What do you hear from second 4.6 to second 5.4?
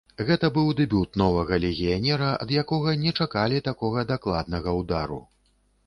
ўдару.